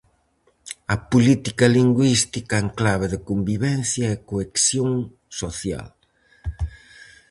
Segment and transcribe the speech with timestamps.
[0.93, 4.91] A política lingüística en clave de convivencia e cohesión
[5.39, 5.87] social.